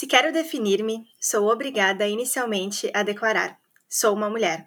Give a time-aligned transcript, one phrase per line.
[0.00, 4.66] Se quero definir-me, sou obrigada inicialmente a declarar: sou uma mulher.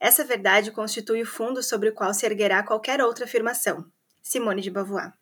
[0.00, 3.86] Essa verdade constitui o fundo sobre o qual se erguerá qualquer outra afirmação.
[4.20, 5.12] Simone de Beauvoir.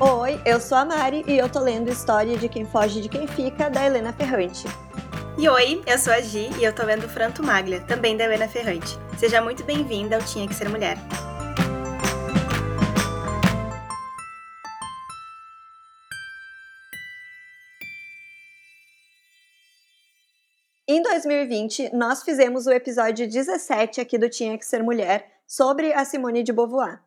[0.00, 3.28] Oi, eu sou a Mari e eu tô lendo História de Quem Foge de Quem
[3.28, 4.64] Fica, da Helena Ferrante.
[5.38, 8.48] E oi, eu sou a Gi e eu tô lendo Franto Maglia, também da Helena
[8.48, 8.98] Ferrante.
[9.16, 10.98] Seja muito bem-vinda ao Tinha Que Ser Mulher.
[20.94, 26.04] Em 2020, nós fizemos o episódio 17 aqui do Tinha Que Ser Mulher sobre a
[26.04, 27.00] Simone de Beauvoir.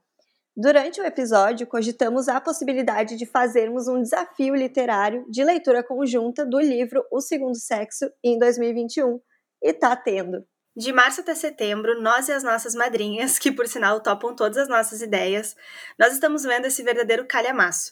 [0.58, 6.60] Durante o episódio, cogitamos a possibilidade de fazermos um desafio literário de leitura conjunta do
[6.60, 9.22] livro O Segundo Sexo em 2021,
[9.62, 10.44] e tá tendo.
[10.76, 14.68] De março até setembro, nós e as nossas madrinhas, que por sinal topam todas as
[14.68, 15.56] nossas ideias,
[16.00, 17.92] nós estamos vendo esse verdadeiro calhamaço.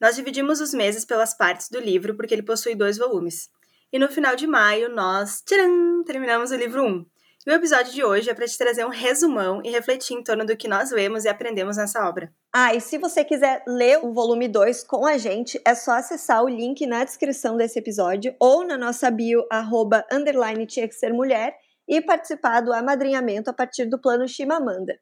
[0.00, 3.50] Nós dividimos os meses pelas partes do livro porque ele possui dois volumes.
[3.94, 7.06] E no final de maio, nós tcharam, terminamos o livro 1.
[7.46, 10.44] E o episódio de hoje é para te trazer um resumão e refletir em torno
[10.44, 12.34] do que nós lemos e aprendemos nessa obra.
[12.52, 16.42] Ah, e se você quiser ler o volume 2 com a gente, é só acessar
[16.42, 21.12] o link na descrição desse episódio ou na nossa bio, arroba, underline tinha que ser
[21.12, 21.54] mulher,
[21.86, 24.98] e participar do amadrinhamento a partir do plano Chimamanda.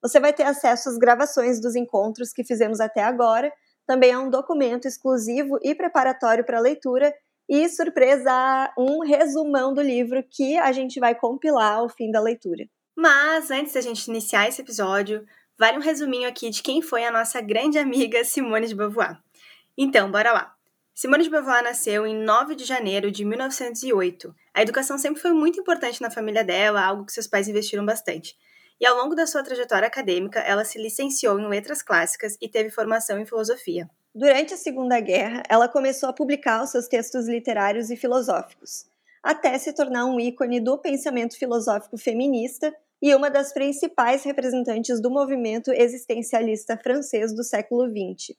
[0.00, 3.52] Você vai ter acesso às gravações dos encontros que fizemos até agora,
[3.84, 7.12] também a um documento exclusivo e preparatório para leitura
[7.48, 12.68] e, surpresa, um resumão do livro que a gente vai compilar ao fim da leitura.
[12.96, 15.24] Mas, antes da gente iniciar esse episódio,
[15.58, 19.18] vale um resuminho aqui de quem foi a nossa grande amiga Simone de Beauvoir.
[19.76, 20.54] Então, bora lá!
[20.94, 24.34] Simone de Beauvoir nasceu em 9 de janeiro de 1908.
[24.52, 28.36] A educação sempre foi muito importante na família dela, algo que seus pais investiram bastante.
[28.80, 32.70] E ao longo da sua trajetória acadêmica, ela se licenciou em letras clássicas e teve
[32.70, 33.88] formação em filosofia.
[34.18, 38.84] Durante a Segunda Guerra, ela começou a publicar os seus textos literários e filosóficos,
[39.22, 45.08] até se tornar um ícone do pensamento filosófico feminista e uma das principais representantes do
[45.08, 48.36] movimento existencialista francês do século XX.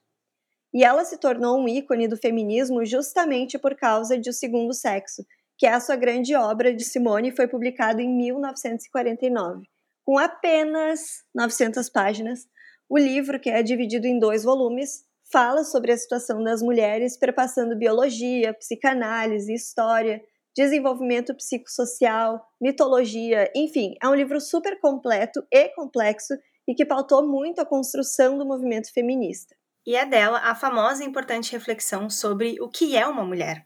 [0.74, 5.25] E ela se tornou um ícone do feminismo justamente por causa de O Segundo Sexo,
[5.58, 9.66] que é a sua grande obra de Simone, foi publicado em 1949.
[10.04, 12.50] Com apenas 900 páginas,
[12.90, 17.78] o livro, que é dividido em dois volumes, fala sobre a situação das mulheres, perpassando
[17.78, 20.22] biologia, psicanálise, história,
[20.56, 26.34] desenvolvimento psicossocial, mitologia, enfim, é um livro super completo e complexo
[26.68, 29.56] e que pautou muito a construção do movimento feminista.
[29.86, 33.66] E é dela a famosa e importante reflexão sobre o que é uma mulher.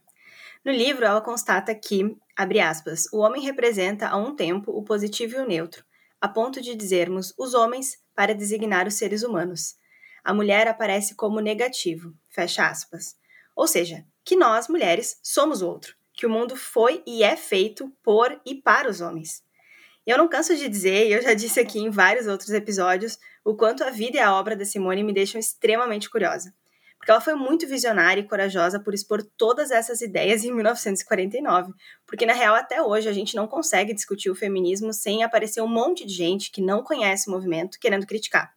[0.64, 5.38] No livro, ela constata que, abre aspas, o homem representa a um tempo o positivo
[5.38, 5.84] e o neutro,
[6.22, 9.76] a ponto de dizermos os homens para designar os seres humanos
[10.24, 13.16] a mulher aparece como negativo, fecha aspas.
[13.56, 17.92] Ou seja, que nós, mulheres, somos o outro, que o mundo foi e é feito
[18.02, 19.44] por e para os homens.
[20.06, 23.56] Eu não canso de dizer, e eu já disse aqui em vários outros episódios, o
[23.56, 26.54] quanto a vida e a obra da Simone me deixam extremamente curiosa.
[26.98, 31.74] Porque ela foi muito visionária e corajosa por expor todas essas ideias em 1949.
[32.06, 35.68] Porque, na real, até hoje a gente não consegue discutir o feminismo sem aparecer um
[35.68, 38.54] monte de gente que não conhece o movimento querendo criticar.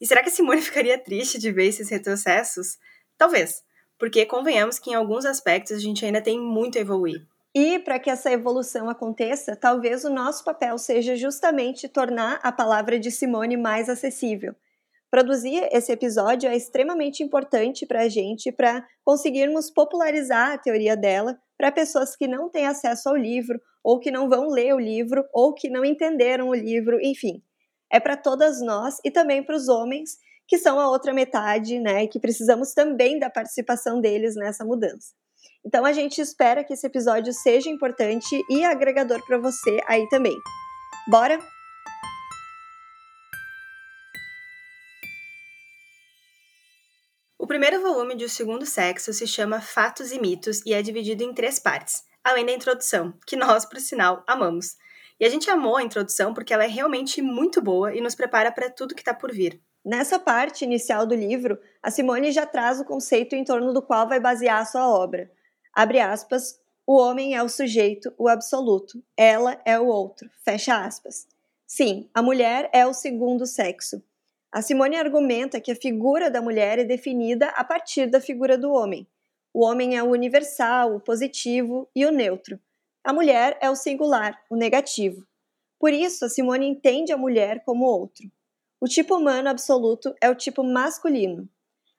[0.00, 2.78] E será que a Simone ficaria triste de ver esses retrocessos?
[3.16, 3.62] Talvez,
[3.98, 7.26] porque convenhamos que em alguns aspectos a gente ainda tem muito a evoluir.
[7.54, 12.98] E para que essa evolução aconteça, talvez o nosso papel seja justamente tornar a palavra
[12.98, 14.54] de Simone mais acessível.
[15.10, 21.38] Produzir esse episódio é extremamente importante para a gente, para conseguirmos popularizar a teoria dela
[21.56, 25.24] para pessoas que não têm acesso ao livro, ou que não vão ler o livro,
[25.32, 27.42] ou que não entenderam o livro, enfim
[27.92, 32.04] é para todas nós e também para os homens, que são a outra metade, né,
[32.04, 35.12] e que precisamos também da participação deles nessa mudança.
[35.64, 40.36] Então a gente espera que esse episódio seja importante e agregador para você aí também.
[41.08, 41.38] Bora?
[47.38, 51.22] O primeiro volume de O Segundo Sexo se chama Fatos e Mitos e é dividido
[51.22, 54.76] em três partes, além da introdução, que nós, por sinal, amamos.
[55.18, 58.52] E a gente amou a introdução porque ela é realmente muito boa e nos prepara
[58.52, 59.60] para tudo que está por vir.
[59.84, 64.08] Nessa parte inicial do livro, a Simone já traz o conceito em torno do qual
[64.08, 65.30] vai basear a sua obra.
[65.72, 71.26] Abre aspas, o homem é o sujeito, o absoluto, ela é o outro, fecha aspas.
[71.66, 74.02] Sim, a mulher é o segundo sexo.
[74.52, 78.72] A Simone argumenta que a figura da mulher é definida a partir da figura do
[78.72, 79.06] homem.
[79.52, 82.60] O homem é o universal, o positivo e o neutro.
[83.06, 85.24] A mulher é o singular, o negativo.
[85.78, 88.28] Por isso, a Simone entende a mulher como outro.
[88.80, 91.48] O tipo humano absoluto é o tipo masculino.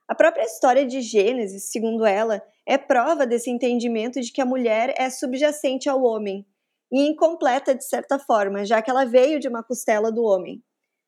[0.06, 4.94] A própria história de Gênesis, segundo ela, é prova desse entendimento de que a mulher
[4.98, 6.46] é subjacente ao homem
[6.92, 10.62] e incompleta de certa forma, já que ela veio de uma costela do homem.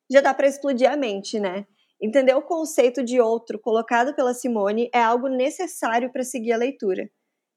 [0.10, 1.68] Já dá para explodir a mente, né?
[2.02, 7.12] Entender o conceito de outro colocado pela Simone é algo necessário para seguir a leitura.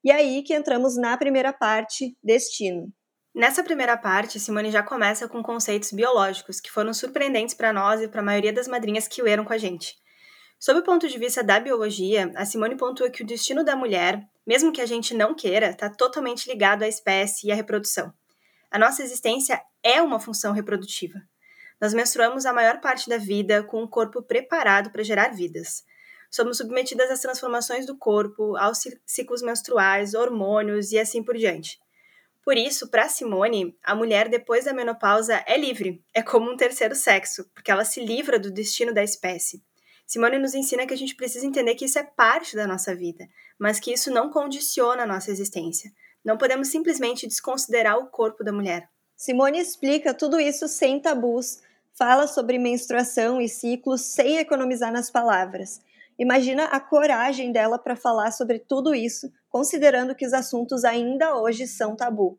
[0.04, 2.92] E aí que entramos na primeira parte, destino.
[3.34, 8.08] Nessa primeira parte, Simone já começa com conceitos biológicos que foram surpreendentes para nós e
[8.08, 9.96] para a maioria das madrinhas que leram com a gente.
[10.58, 14.22] Sob o ponto de vista da biologia, a Simone pontua que o destino da mulher,
[14.46, 18.12] mesmo que a gente não queira, está totalmente ligado à espécie e à reprodução.
[18.70, 21.20] A nossa existência é uma função reprodutiva.
[21.80, 25.84] Nós menstruamos a maior parte da vida com o corpo preparado para gerar vidas.
[26.34, 31.78] Somos submetidas às transformações do corpo, aos ciclos menstruais, hormônios e assim por diante.
[32.42, 36.94] Por isso, para Simone, a mulher depois da menopausa é livre, é como um terceiro
[36.94, 39.62] sexo, porque ela se livra do destino da espécie.
[40.06, 43.28] Simone nos ensina que a gente precisa entender que isso é parte da nossa vida,
[43.58, 45.92] mas que isso não condiciona a nossa existência.
[46.24, 48.88] Não podemos simplesmente desconsiderar o corpo da mulher.
[49.14, 51.60] Simone explica tudo isso sem tabus,
[51.92, 55.82] fala sobre menstruação e ciclos sem economizar nas palavras.
[56.18, 61.66] Imagina a coragem dela para falar sobre tudo isso, considerando que os assuntos ainda hoje
[61.66, 62.38] são tabu.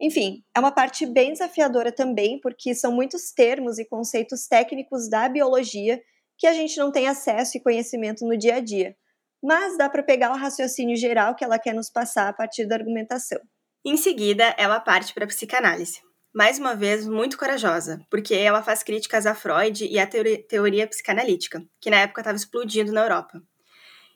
[0.00, 5.28] Enfim, é uma parte bem desafiadora também, porque são muitos termos e conceitos técnicos da
[5.28, 6.00] biologia
[6.38, 8.94] que a gente não tem acesso e conhecimento no dia a dia.
[9.42, 12.74] Mas dá para pegar o raciocínio geral que ela quer nos passar a partir da
[12.74, 13.40] argumentação.
[13.84, 16.05] Em seguida, ela parte para a psicanálise.
[16.36, 21.64] Mais uma vez, muito corajosa, porque ela faz críticas a Freud e à teoria psicanalítica,
[21.80, 23.42] que na época estava explodindo na Europa.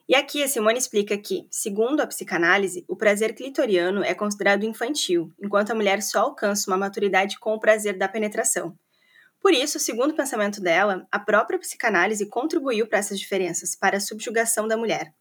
[0.07, 5.33] E aqui a Simone explica que, segundo a psicanálise, o prazer clitoriano é considerado infantil,
[5.43, 8.77] enquanto a mulher só alcança uma maturidade com o prazer da penetração.
[9.41, 14.01] Por isso, segundo o pensamento dela, a própria psicanálise contribuiu para essas diferenças, para a
[14.01, 15.15] subjugação da mulher,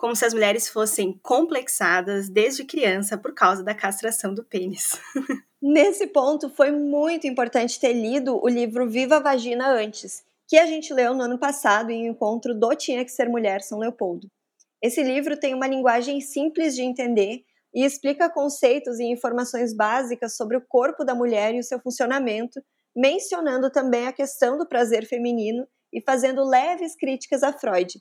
[0.00, 4.98] como se as mulheres fossem complexadas desde criança por causa da castração do pênis.
[5.60, 10.64] Nesse ponto, foi muito importante ter lido o livro Viva a Vagina antes, que a
[10.64, 14.26] gente leu no ano passado em um encontro do Tinha que Ser Mulher São Leopoldo.
[14.80, 17.44] Esse livro tem uma linguagem simples de entender
[17.74, 22.58] e explica conceitos e informações básicas sobre o corpo da mulher e o seu funcionamento,
[22.96, 28.00] mencionando também a questão do prazer feminino e fazendo leves críticas a Freud.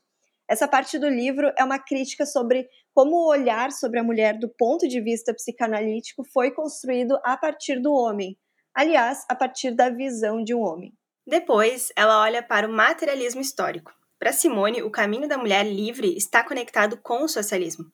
[0.50, 4.50] Essa parte do livro é uma crítica sobre como o olhar sobre a mulher do
[4.50, 8.36] ponto de vista psicanalítico foi construído a partir do homem,
[8.74, 10.92] aliás, a partir da visão de um homem.
[11.26, 13.94] Depois, ela olha para o materialismo histórico.
[14.18, 17.86] Para Simone, o caminho da mulher livre está conectado com o socialismo.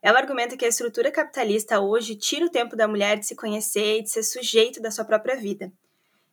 [0.00, 3.98] Ela argumenta que a estrutura capitalista hoje tira o tempo da mulher de se conhecer
[3.98, 5.72] e de ser sujeito da sua própria vida.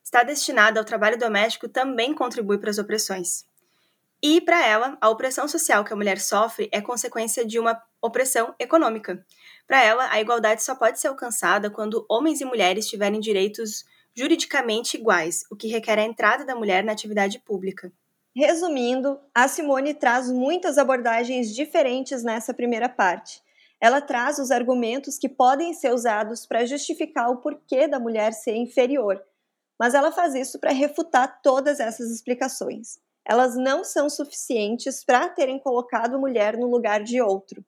[0.04, 3.44] Está destinada ao trabalho doméstico também contribui para as opressões.
[4.26, 8.54] E, para ela, a opressão social que a mulher sofre é consequência de uma opressão
[8.58, 9.22] econômica.
[9.66, 13.84] Para ela, a igualdade só pode ser alcançada quando homens e mulheres tiverem direitos
[14.16, 17.92] juridicamente iguais, o que requer a entrada da mulher na atividade pública.
[18.34, 23.42] Resumindo, a Simone traz muitas abordagens diferentes nessa primeira parte.
[23.78, 28.56] Ela traz os argumentos que podem ser usados para justificar o porquê da mulher ser
[28.56, 29.22] inferior,
[29.78, 33.03] mas ela faz isso para refutar todas essas explicações.
[33.26, 37.64] Elas não são suficientes para terem colocado mulher no lugar de outro.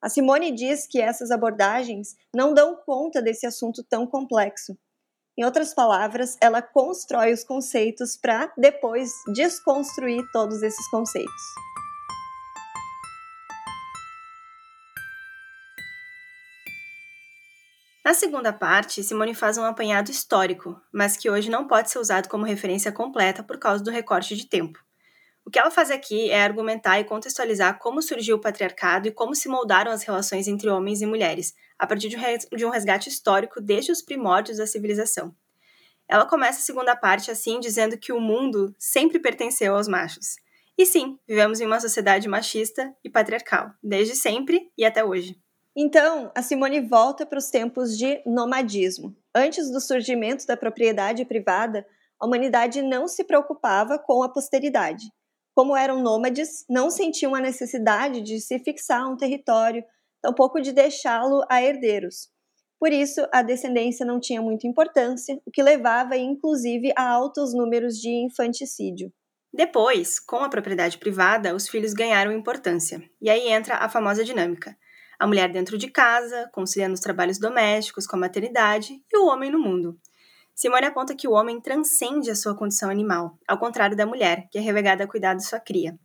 [0.00, 4.76] A Simone diz que essas abordagens não dão conta desse assunto tão complexo
[5.38, 11.32] em outras palavras, ela constrói os conceitos para depois desconstruir todos esses conceitos.
[18.04, 22.28] Na segunda parte, Simone faz um apanhado histórico, mas que hoje não pode ser usado
[22.28, 24.87] como referência completa por causa do recorte de tempo.
[25.48, 29.34] O que ela faz aqui é argumentar e contextualizar como surgiu o patriarcado e como
[29.34, 33.90] se moldaram as relações entre homens e mulheres, a partir de um resgate histórico desde
[33.90, 35.34] os primórdios da civilização.
[36.06, 40.36] Ela começa a segunda parte assim, dizendo que o mundo sempre pertenceu aos machos.
[40.76, 45.34] E sim, vivemos em uma sociedade machista e patriarcal, desde sempre e até hoje.
[45.74, 49.16] Então, a Simone volta para os tempos de nomadismo.
[49.34, 51.86] Antes do surgimento da propriedade privada,
[52.20, 55.10] a humanidade não se preocupava com a posteridade.
[55.58, 59.82] Como eram nômades, não sentiam a necessidade de se fixar a um território,
[60.22, 62.28] tampouco de deixá-lo a herdeiros.
[62.78, 67.96] Por isso, a descendência não tinha muita importância, o que levava, inclusive, a altos números
[67.96, 69.12] de infanticídio.
[69.52, 73.02] Depois, com a propriedade privada, os filhos ganharam importância.
[73.20, 74.76] E aí entra a famosa dinâmica:
[75.18, 79.50] a mulher dentro de casa, conciliando os trabalhos domésticos com a maternidade, e o homem
[79.50, 79.98] no mundo.
[80.58, 84.58] Simone aponta que o homem transcende a sua condição animal, ao contrário da mulher, que
[84.58, 85.96] é relegada a cuidar de sua cria.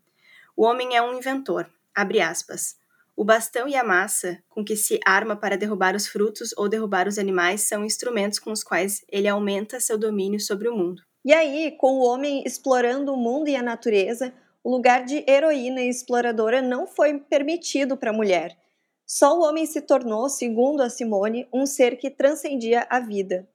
[0.55, 2.75] O homem é um inventor, abre aspas.
[3.15, 7.07] O bastão e a massa com que se arma para derrubar os frutos ou derrubar
[7.07, 11.01] os animais são instrumentos com os quais ele aumenta seu domínio sobre o mundo.
[11.25, 14.31] E aí, com o homem explorando o mundo e a natureza,
[14.63, 18.55] o lugar de heroína e exploradora não foi permitido para a mulher.
[19.03, 23.47] Só o homem se tornou, segundo a Simone, um ser que transcendia a vida.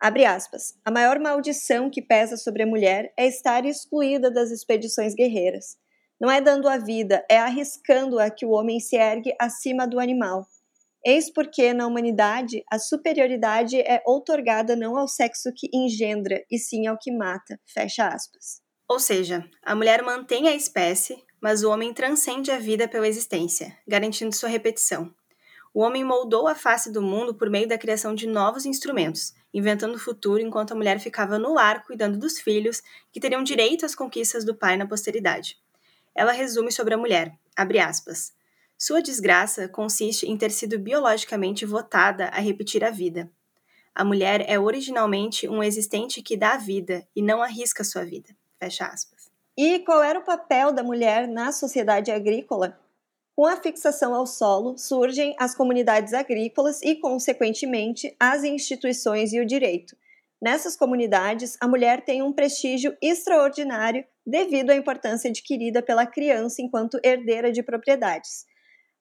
[0.00, 0.74] Abre aspas.
[0.84, 5.76] A maior maldição que pesa sobre a mulher é estar excluída das expedições guerreiras.
[6.20, 10.46] Não é dando a vida, é arriscando-a que o homem se ergue acima do animal.
[11.04, 16.86] Eis porque, na humanidade, a superioridade é outorgada não ao sexo que engendra, e sim
[16.86, 17.60] ao que mata.
[17.64, 18.60] Fecha aspas.
[18.88, 23.76] Ou seja, a mulher mantém a espécie, mas o homem transcende a vida pela existência,
[23.86, 25.14] garantindo sua repetição.
[25.72, 29.94] O homem moldou a face do mundo por meio da criação de novos instrumentos, inventando
[29.94, 32.82] o futuro enquanto a mulher ficava no lar cuidando dos filhos,
[33.12, 35.58] que teriam direito às conquistas do pai na posteridade
[36.16, 37.38] ela resume sobre a mulher,
[37.84, 38.32] aspas,
[38.78, 43.30] Sua desgraça consiste em ter sido biologicamente votada a repetir a vida.
[43.94, 48.30] A mulher é originalmente um existente que dá vida e não arrisca sua vida.
[48.58, 49.30] Fecha aspas.
[49.56, 52.78] E qual era o papel da mulher na sociedade agrícola?
[53.36, 59.44] Com a fixação ao solo, surgem as comunidades agrícolas e, consequentemente, as instituições e o
[59.44, 59.94] direito.
[60.40, 66.98] Nessas comunidades, a mulher tem um prestígio extraordinário devido à importância adquirida pela criança enquanto
[67.04, 68.46] herdeira de propriedades.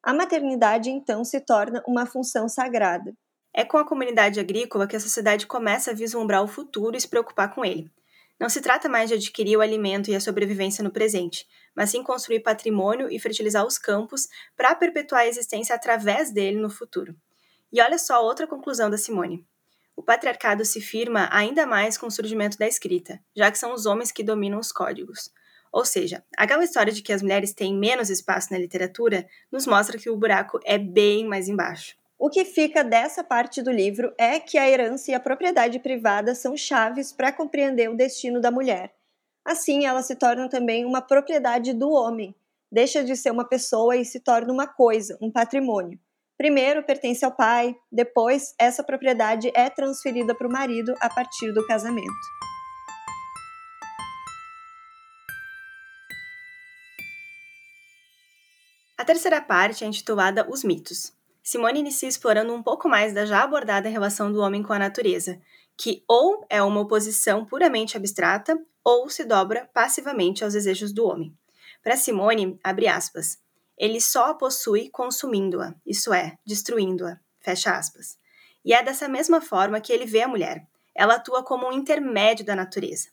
[0.03, 3.13] A maternidade então se torna uma função sagrada.
[3.55, 7.07] É com a comunidade agrícola que a sociedade começa a vislumbrar o futuro e se
[7.07, 7.89] preocupar com ele.
[8.39, 12.03] Não se trata mais de adquirir o alimento e a sobrevivência no presente, mas sim
[12.03, 17.15] construir patrimônio e fertilizar os campos para perpetuar a existência através dele no futuro.
[17.71, 19.45] E olha só outra conclusão da Simone.
[19.95, 23.85] O patriarcado se firma ainda mais com o surgimento da escrita, já que são os
[23.85, 25.31] homens que dominam os códigos.
[25.71, 29.97] Ou seja, aquela história de que as mulheres têm menos espaço na literatura nos mostra
[29.97, 31.95] que o buraco é bem mais embaixo.
[32.17, 36.33] O que fica dessa parte do livro é que a herança e a propriedade privada
[36.33, 38.93] são chaves para compreender o destino da mulher.
[39.43, 42.33] Assim, ela se torna também uma propriedade do homem,
[42.71, 45.99] deixa de ser uma pessoa e se torna uma coisa, um patrimônio.
[46.37, 51.65] Primeiro pertence ao pai, depois essa propriedade é transferida para o marido a partir do
[51.67, 52.11] casamento.
[58.97, 61.14] A terceira parte é intitulada Os Mitos.
[61.47, 65.39] Simone inicia explorando um pouco mais da já abordada relação do homem com a natureza,
[65.77, 71.37] que ou é uma oposição puramente abstrata ou se dobra passivamente aos desejos do homem.
[71.83, 73.37] Para Simone, abre aspas,
[73.77, 77.19] ele só a possui consumindo-a, isso é, destruindo-a.
[77.39, 78.17] Fecha aspas.
[78.65, 80.65] E é dessa mesma forma que ele vê a mulher.
[80.95, 83.09] Ela atua como um intermédio da natureza.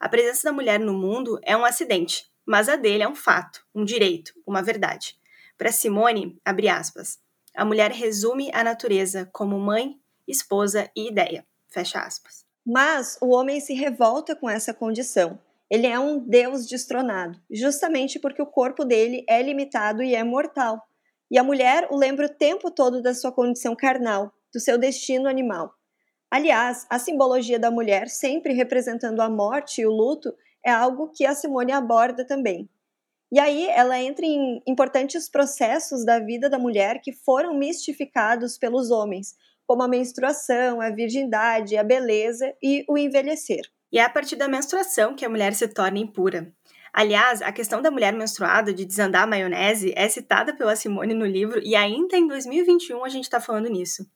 [0.00, 3.62] A presença da mulher no mundo é um acidente, mas a dele é um fato,
[3.74, 5.18] um direito, uma verdade.
[5.58, 7.18] Para Simone, abre aspas,
[7.56, 9.98] a mulher resume a natureza como mãe,
[10.28, 11.46] esposa e ideia.
[11.68, 12.44] Fecha aspas.
[12.64, 18.40] Mas o homem se revolta com essa condição ele é um deus destronado, justamente porque
[18.40, 20.80] o corpo dele é limitado e é mortal.
[21.28, 25.28] E a mulher o lembra o tempo todo da sua condição carnal, do seu destino
[25.28, 25.74] animal.
[26.30, 30.32] Aliás, a simbologia da mulher, sempre representando a morte e o luto,
[30.64, 32.68] é algo que a Simone aborda também.
[33.36, 38.90] E aí ela entra em importantes processos da vida da mulher que foram mistificados pelos
[38.90, 39.34] homens,
[39.66, 43.60] como a menstruação, a virgindade, a beleza e o envelhecer.
[43.92, 46.50] E é a partir da menstruação que a mulher se torna impura.
[46.94, 51.26] Aliás, a questão da mulher menstruada de desandar a maionese é citada pela Simone no
[51.26, 54.06] livro e ainda em 2021 a gente está falando nisso.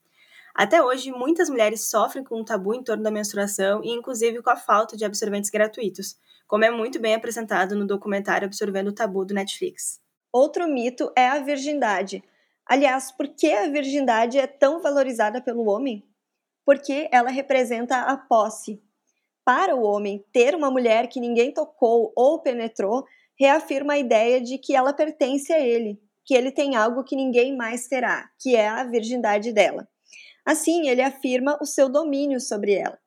[0.55, 4.49] Até hoje, muitas mulheres sofrem com um tabu em torno da menstruação e, inclusive, com
[4.49, 6.17] a falta de absorventes gratuitos,
[6.51, 10.01] como é muito bem apresentado no documentário Absorvendo o Tabu do Netflix.
[10.33, 12.25] Outro mito é a virgindade.
[12.67, 16.05] Aliás, por que a virgindade é tão valorizada pelo homem?
[16.67, 18.83] Porque ela representa a posse,
[19.45, 23.05] para o homem, ter uma mulher que ninguém tocou ou penetrou
[23.39, 27.57] reafirma a ideia de que ela pertence a ele, que ele tem algo que ninguém
[27.57, 29.89] mais terá, que é a virgindade dela.
[30.45, 32.99] Assim, ele afirma o seu domínio sobre ela.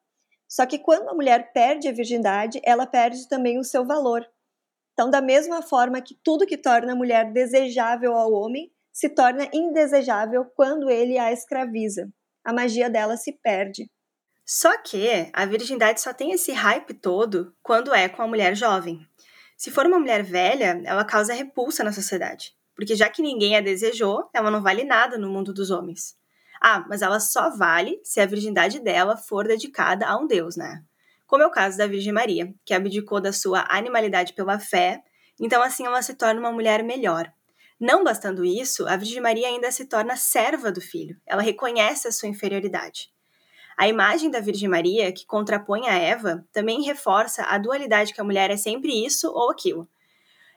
[0.47, 4.25] Só que quando a mulher perde a virgindade, ela perde também o seu valor.
[4.93, 9.49] Então, da mesma forma que tudo que torna a mulher desejável ao homem se torna
[9.51, 12.07] indesejável quando ele a escraviza.
[12.45, 13.89] A magia dela se perde.
[14.45, 18.99] Só que a virgindade só tem esse hype todo quando é com a mulher jovem.
[19.57, 23.61] Se for uma mulher velha, ela causa repulsa na sociedade, porque já que ninguém a
[23.61, 26.15] desejou, ela não vale nada no mundo dos homens.
[26.65, 30.81] Ah, mas ela só vale se a virgindade dela for dedicada a um deus, né?
[31.27, 35.03] Como é o caso da Virgem Maria, que abdicou da sua animalidade pela fé
[35.37, 37.29] Então, assim, ela se torna uma mulher melhor.
[37.77, 41.19] Não bastando isso, a Virgem Maria ainda se torna serva do filho.
[41.25, 43.11] Ela reconhece a sua inferioridade.
[43.75, 48.23] A imagem da Virgem Maria, que contrapõe a Eva, também reforça a dualidade que a
[48.23, 49.89] mulher é sempre isso ou aquilo.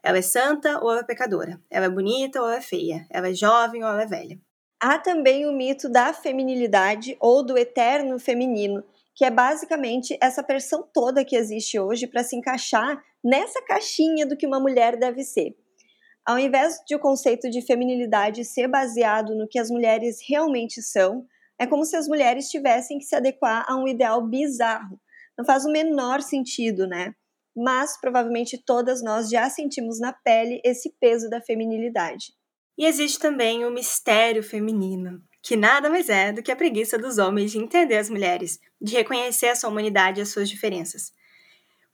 [0.04, 1.60] Ela é santa ou ela é pecadora.
[1.68, 3.04] Ela é bonita ou ela é feia.
[3.10, 4.38] Ela é jovem ou ela é velha.
[4.80, 10.86] Há também o mito da feminilidade ou do eterno feminino, que é basicamente essa pressão
[10.92, 15.56] toda que existe hoje para se encaixar nessa caixinha do que uma mulher deve ser.
[16.26, 21.24] Ao invés de o conceito de feminilidade ser baseado no que as mulheres realmente são,
[21.58, 25.00] é como se as mulheres tivessem que se adequar a um ideal bizarro.
[25.38, 27.14] Não faz o menor sentido, né?
[27.56, 32.35] Mas provavelmente todas nós já sentimos na pele esse peso da feminilidade.
[32.78, 37.18] E existe também o mistério feminino, que nada mais é do que a preguiça dos
[37.18, 41.12] homens de entender as mulheres, de reconhecer a sua humanidade e as suas diferenças.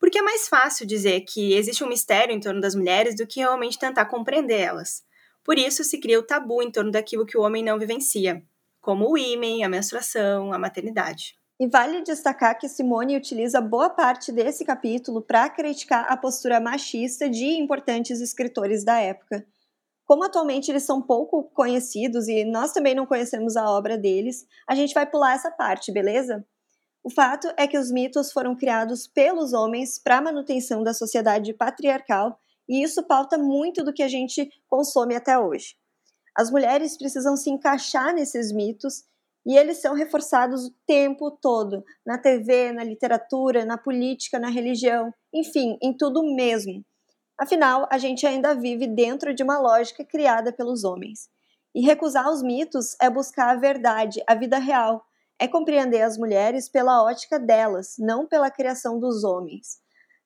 [0.00, 3.38] Porque é mais fácil dizer que existe um mistério em torno das mulheres do que
[3.38, 5.04] realmente tentar compreender elas.
[5.44, 8.42] Por isso se cria o tabu em torno daquilo que o homem não vivencia,
[8.80, 11.36] como o ímen, a menstruação, a maternidade.
[11.60, 17.30] E vale destacar que Simone utiliza boa parte desse capítulo para criticar a postura machista
[17.30, 19.46] de importantes escritores da época.
[20.04, 24.74] Como atualmente eles são pouco conhecidos e nós também não conhecemos a obra deles, a
[24.74, 26.44] gente vai pular essa parte, beleza?
[27.04, 31.52] O fato é que os mitos foram criados pelos homens para a manutenção da sociedade
[31.52, 35.74] patriarcal e isso pauta muito do que a gente consome até hoje.
[36.36, 39.04] As mulheres precisam se encaixar nesses mitos
[39.44, 45.12] e eles são reforçados o tempo todo na TV, na literatura, na política, na religião,
[45.34, 46.84] enfim, em tudo mesmo.
[47.38, 51.28] Afinal, a gente ainda vive dentro de uma lógica criada pelos homens.
[51.74, 55.02] E recusar os mitos é buscar a verdade, a vida real,
[55.38, 59.80] é compreender as mulheres pela ótica delas, não pela criação dos homens.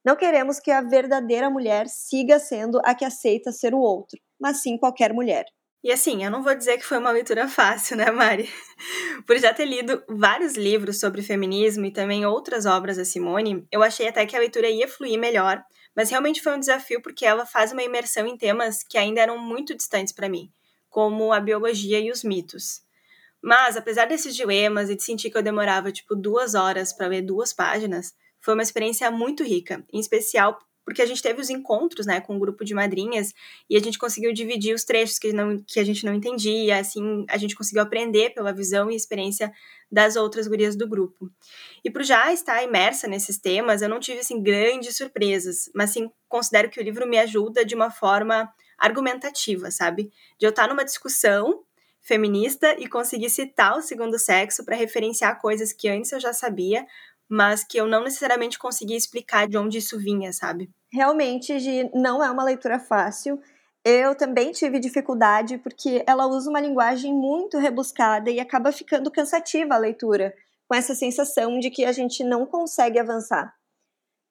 [0.05, 4.61] Não queremos que a verdadeira mulher siga sendo a que aceita ser o outro, mas
[4.63, 5.47] sim qualquer mulher.
[5.83, 8.51] E assim, eu não vou dizer que foi uma leitura fácil, né, Mari?
[9.27, 13.83] Por já ter lido vários livros sobre feminismo e também outras obras da Simone, eu
[13.83, 15.63] achei até que a leitura ia fluir melhor,
[15.97, 19.39] mas realmente foi um desafio porque ela faz uma imersão em temas que ainda eram
[19.39, 20.52] muito distantes para mim,
[20.91, 22.82] como a biologia e os mitos.
[23.43, 27.23] Mas, apesar desses dilemas e de sentir que eu demorava tipo duas horas para ler
[27.23, 32.07] duas páginas, foi uma experiência muito rica, em especial porque a gente teve os encontros,
[32.07, 33.35] né, com um grupo de madrinhas
[33.69, 37.27] e a gente conseguiu dividir os trechos que, não, que a gente não entendia, assim,
[37.29, 39.53] a gente conseguiu aprender pela visão e experiência
[39.91, 41.29] das outras gurias do grupo.
[41.85, 46.09] E por já estar imersa nesses temas, eu não tive, assim, grandes surpresas, mas, sim,
[46.29, 50.13] considero que o livro me ajuda de uma forma argumentativa, sabe?
[50.39, 51.65] De eu estar numa discussão
[52.01, 56.87] feminista e conseguir citar o segundo sexo para referenciar coisas que antes eu já sabia,
[57.28, 60.71] mas que eu não necessariamente conseguia explicar de onde isso vinha, sabe?
[60.93, 63.41] Realmente, Gi, não é uma leitura fácil.
[63.84, 69.75] Eu também tive dificuldade porque ela usa uma linguagem muito rebuscada e acaba ficando cansativa
[69.75, 70.34] a leitura,
[70.69, 73.54] com essa sensação de que a gente não consegue avançar.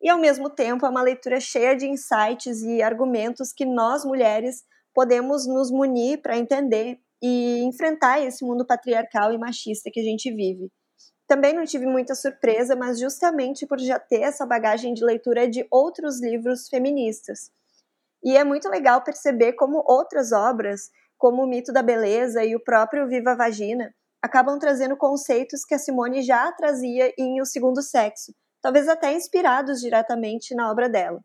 [0.02, 4.64] E ao mesmo tempo é uma leitura cheia de insights e argumentos que nós mulheres
[4.94, 10.34] podemos nos munir para entender e enfrentar esse mundo patriarcal e machista que a gente
[10.34, 10.70] vive.
[11.28, 15.66] Também não tive muita surpresa, mas justamente por já ter essa bagagem de leitura de
[15.72, 17.52] outros livros feministas.
[18.24, 22.60] E é muito legal perceber como outras obras, como O Mito da Beleza e o
[22.60, 28.34] próprio Viva Vagina, acabam trazendo conceitos que a Simone já trazia em O Segundo Sexo,
[28.62, 31.24] talvez até inspirados diretamente na obra dela.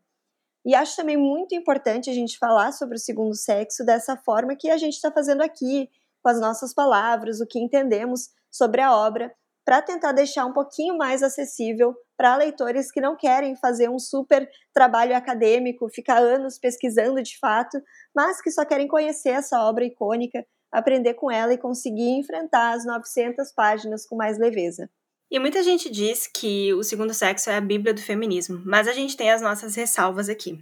[0.63, 4.69] E acho também muito importante a gente falar sobre o segundo sexo dessa forma que
[4.69, 5.89] a gente está fazendo aqui,
[6.21, 9.33] com as nossas palavras, o que entendemos sobre a obra,
[9.65, 14.47] para tentar deixar um pouquinho mais acessível para leitores que não querem fazer um super
[14.73, 17.81] trabalho acadêmico, ficar anos pesquisando de fato,
[18.15, 22.85] mas que só querem conhecer essa obra icônica, aprender com ela e conseguir enfrentar as
[22.85, 24.89] 900 páginas com mais leveza.
[25.29, 28.93] E muita gente diz que o segundo sexo é a bíblia do feminismo, mas a
[28.93, 30.59] gente tem as nossas ressalvas aqui.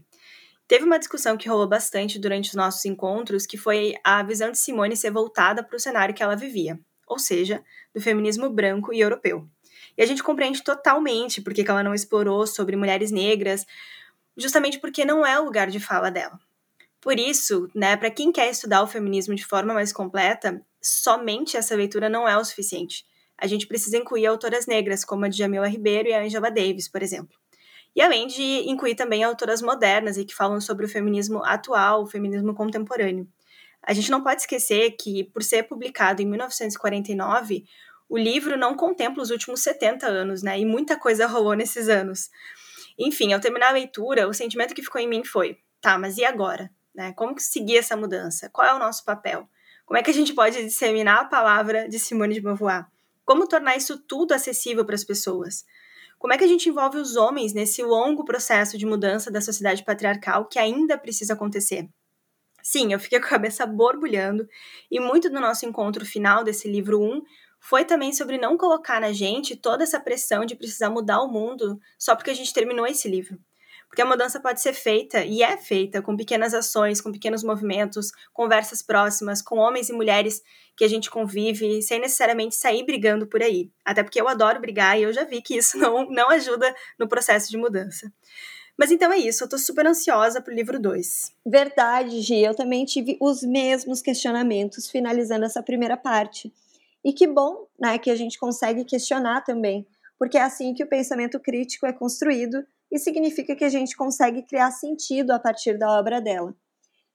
[0.67, 4.59] Teve uma discussão que rolou bastante durante os nossos encontros, que foi a visão de
[4.59, 9.01] Simone ser voltada para o cenário que ela vivia ou seja, do feminismo branco e
[9.01, 9.45] europeu.
[9.97, 13.65] E a gente compreende totalmente por que ela não explorou sobre mulheres negras,
[14.37, 16.39] justamente porque não é o lugar de fala dela.
[17.01, 21.75] Por isso, né, para quem quer estudar o feminismo de forma mais completa, somente essa
[21.75, 23.05] leitura não é o suficiente.
[23.37, 27.01] A gente precisa incluir autoras negras, como a Djamila Ribeiro e a Angela Davis, por
[27.01, 27.37] exemplo.
[27.95, 32.07] E além de incluir também autoras modernas e que falam sobre o feminismo atual, o
[32.07, 33.27] feminismo contemporâneo.
[33.89, 37.65] A gente não pode esquecer que, por ser publicado em 1949,
[38.07, 40.59] o livro não contempla os últimos 70 anos, né?
[40.59, 42.29] E muita coisa rolou nesses anos.
[42.99, 46.23] Enfim, ao terminar a leitura, o sentimento que ficou em mim foi: Tá, mas e
[46.23, 46.69] agora?
[46.93, 47.13] Né?
[47.13, 48.47] Como seguir essa mudança?
[48.53, 49.49] Qual é o nosso papel?
[49.87, 52.85] Como é que a gente pode disseminar a palavra de Simone de Beauvoir?
[53.25, 55.65] Como tornar isso tudo acessível para as pessoas?
[56.19, 59.83] Como é que a gente envolve os homens nesse longo processo de mudança da sociedade
[59.83, 61.89] patriarcal que ainda precisa acontecer?
[62.69, 64.47] Sim, eu fiquei com a cabeça borbulhando
[64.91, 67.23] e muito do nosso encontro final desse livro 1
[67.59, 71.79] foi também sobre não colocar na gente toda essa pressão de precisar mudar o mundo
[71.97, 73.39] só porque a gente terminou esse livro.
[73.87, 78.11] Porque a mudança pode ser feita e é feita com pequenas ações, com pequenos movimentos,
[78.31, 80.43] conversas próximas, com homens e mulheres
[80.77, 83.71] que a gente convive, sem necessariamente sair brigando por aí.
[83.83, 87.09] Até porque eu adoro brigar e eu já vi que isso não, não ajuda no
[87.09, 88.13] processo de mudança.
[88.79, 91.33] Mas então é isso, eu tô super ansiosa pro livro 2.
[91.45, 96.49] Verdade, Gi, eu também tive os mesmos questionamentos finalizando essa primeira parte.
[97.03, 99.85] E que bom, né, que a gente consegue questionar também,
[100.17, 104.43] porque é assim que o pensamento crítico é construído e significa que a gente consegue
[104.43, 106.55] criar sentido a partir da obra dela.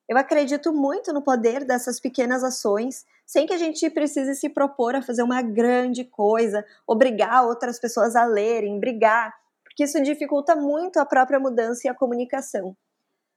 [0.07, 4.94] Eu acredito muito no poder dessas pequenas ações, sem que a gente precise se propor
[4.94, 9.33] a fazer uma grande coisa, obrigar outras pessoas a lerem, brigar,
[9.74, 12.76] porque isso dificulta muito a própria mudança e a comunicação.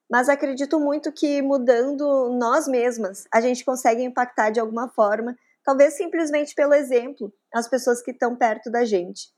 [0.10, 5.96] Mas acredito muito que mudando nós mesmas, a gente consegue impactar de alguma forma, talvez
[5.96, 9.30] simplesmente pelo exemplo, as pessoas que estão perto da gente.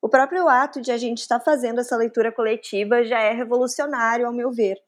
[0.00, 4.32] O próprio ato de a gente estar fazendo essa leitura coletiva já é revolucionário, ao
[4.32, 4.78] meu ver.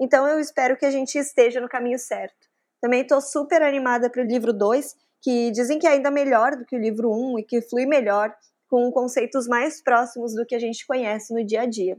[0.00, 2.48] Então eu espero que a gente esteja no caminho certo.
[2.80, 4.92] Também estou super animada para o livro 2,
[5.22, 7.86] que dizem que é ainda melhor do que o livro 1 um, e que flui
[7.86, 8.34] melhor
[8.68, 11.96] com conceitos mais próximos do que a gente conhece no dia a dia.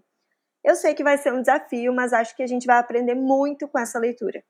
[0.64, 3.68] Eu sei que vai ser um desafio, mas acho que a gente vai aprender muito
[3.68, 4.44] com essa leitura.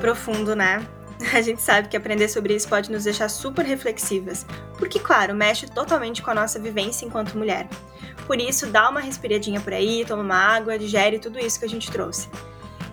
[0.00, 0.84] Profundo, né?
[1.32, 4.44] A gente sabe que aprender sobre isso pode nos deixar super reflexivas,
[4.78, 7.68] porque, claro, mexe totalmente com a nossa vivência enquanto mulher.
[8.26, 11.68] Por isso, dá uma respiradinha por aí, toma uma água, digere tudo isso que a
[11.68, 12.28] gente trouxe.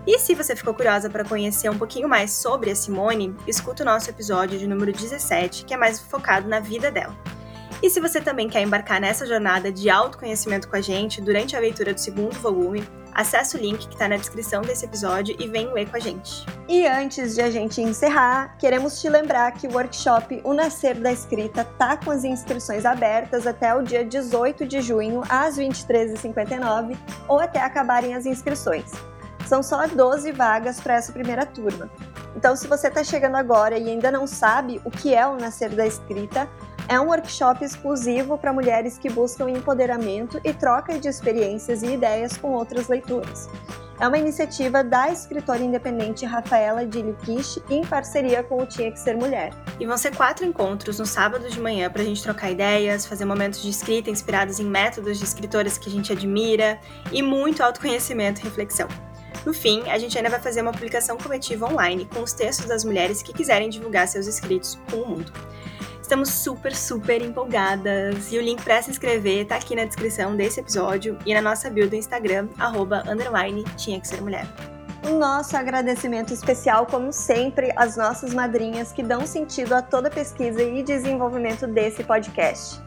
[0.05, 3.85] E se você ficou curiosa para conhecer um pouquinho mais sobre a Simone, escuta o
[3.85, 7.15] nosso episódio de número 17, que é mais focado na vida dela.
[7.83, 11.59] E se você também quer embarcar nessa jornada de autoconhecimento com a gente durante a
[11.59, 12.83] leitura do segundo volume,
[13.13, 16.45] acesse o link que está na descrição desse episódio e vem ler com a gente.
[16.67, 21.11] E antes de a gente encerrar, queremos te lembrar que o workshop O Nascer da
[21.11, 27.39] Escrita tá com as inscrições abertas até o dia 18 de junho, às 23h59, ou
[27.39, 29.10] até acabarem as inscrições.
[29.51, 31.89] São só 12 vagas para essa primeira turma.
[32.37, 35.71] Então, se você está chegando agora e ainda não sabe o que é o Nascer
[35.71, 36.47] da Escrita,
[36.87, 42.37] é um workshop exclusivo para mulheres que buscam empoderamento e troca de experiências e ideias
[42.37, 43.49] com outras leitoras.
[43.99, 49.17] É uma iniciativa da escritora independente Rafaela Dilikish em parceria com o Tinha Que Ser
[49.17, 49.51] Mulher.
[49.77, 53.25] E vão ser quatro encontros no sábado de manhã para a gente trocar ideias, fazer
[53.25, 56.79] momentos de escrita inspirados em métodos de escritoras que a gente admira
[57.11, 58.87] e muito autoconhecimento e reflexão.
[59.45, 62.83] No fim, a gente ainda vai fazer uma publicação coletiva online com os textos das
[62.83, 65.31] mulheres que quiserem divulgar seus escritos com o mundo.
[66.01, 70.59] Estamos super, super empolgadas e o link para se inscrever tá aqui na descrição desse
[70.59, 74.45] episódio e na nossa bio do Instagram, arroba, underline, tinha que ser mulher.
[75.07, 80.11] O nosso agradecimento especial, como sempre, às nossas madrinhas que dão sentido a toda a
[80.11, 82.79] pesquisa e desenvolvimento desse podcast.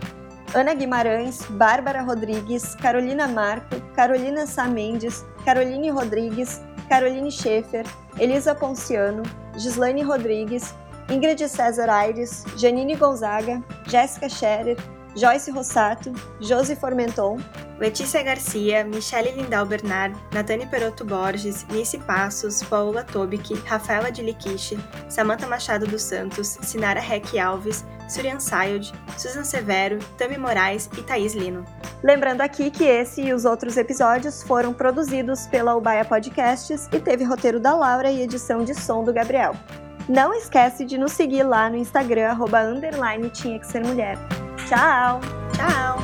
[0.55, 7.85] Ana Guimarães, Bárbara Rodrigues, Carolina Marco, Carolina Sá Mendes, Caroline Rodrigues, Caroline Schaefer,
[8.19, 9.23] Elisa Ponciano,
[9.57, 10.75] Gislaine Rodrigues,
[11.09, 14.77] Ingrid César Aires, Janine Gonzaga, Jéssica Scherer,
[15.15, 17.39] Joyce Rossato, Josi Formenton,
[17.79, 24.77] Letícia Garcia, Michele Lindau Bernard, Natane Perotto Borges, Nice Passos, Paula Tobic, Rafaela de Liquiche,
[25.09, 31.35] Samantha Machado dos Santos, Sinara Reck Alves, Surian Sayod, Susan Severo, Tami Moraes e Thaís
[31.35, 31.65] Lino.
[32.03, 37.25] Lembrando aqui que esse e os outros episódios foram produzidos pela Ubaia Podcasts e teve
[37.25, 39.55] roteiro da Laura e edição de som do Gabriel.
[40.09, 44.19] Não esquece de nos seguir lá no Instagram, arroba underline tinha que ser mulher.
[44.69, 45.21] Tchau!
[45.55, 46.04] Tchau!